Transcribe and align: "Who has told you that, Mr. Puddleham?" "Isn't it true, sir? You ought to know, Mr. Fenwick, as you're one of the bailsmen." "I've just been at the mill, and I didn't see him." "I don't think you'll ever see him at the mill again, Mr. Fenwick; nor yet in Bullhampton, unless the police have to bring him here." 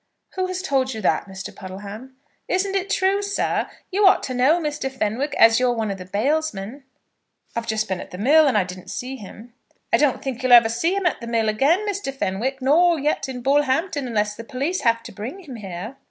"Who 0.33 0.47
has 0.47 0.63
told 0.63 0.95
you 0.95 1.01
that, 1.01 1.27
Mr. 1.27 1.55
Puddleham?" 1.55 2.15
"Isn't 2.47 2.73
it 2.75 2.89
true, 2.89 3.21
sir? 3.21 3.69
You 3.91 4.07
ought 4.07 4.23
to 4.23 4.33
know, 4.33 4.59
Mr. 4.59 4.91
Fenwick, 4.91 5.35
as 5.37 5.59
you're 5.59 5.75
one 5.75 5.91
of 5.91 5.99
the 5.99 6.05
bailsmen." 6.07 6.81
"I've 7.55 7.67
just 7.67 7.87
been 7.87 8.01
at 8.01 8.09
the 8.09 8.17
mill, 8.17 8.47
and 8.47 8.57
I 8.57 8.63
didn't 8.63 8.89
see 8.89 9.15
him." 9.17 9.53
"I 9.93 9.97
don't 9.97 10.19
think 10.23 10.41
you'll 10.41 10.53
ever 10.53 10.69
see 10.69 10.95
him 10.95 11.05
at 11.05 11.21
the 11.21 11.27
mill 11.27 11.49
again, 11.49 11.87
Mr. 11.87 12.11
Fenwick; 12.11 12.63
nor 12.63 12.97
yet 12.97 13.29
in 13.29 13.43
Bullhampton, 13.43 14.07
unless 14.07 14.33
the 14.35 14.43
police 14.43 14.81
have 14.81 15.03
to 15.03 15.11
bring 15.11 15.41
him 15.41 15.57
here." 15.57 15.97